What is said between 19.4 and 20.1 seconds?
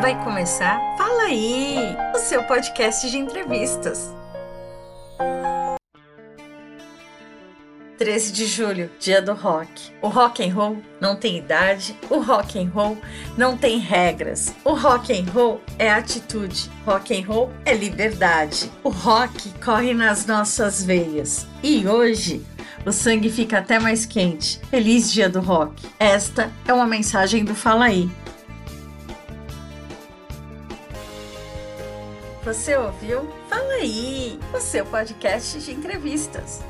corre